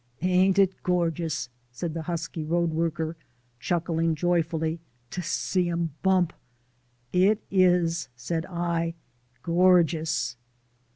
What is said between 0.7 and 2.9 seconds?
gorgeous," said the husky road